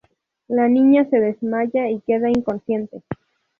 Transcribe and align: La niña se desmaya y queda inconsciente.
La 0.47 0.67
niña 0.67 1.07
se 1.11 1.19
desmaya 1.19 1.87
y 1.91 1.99
queda 2.01 2.27
inconsciente. 2.27 3.03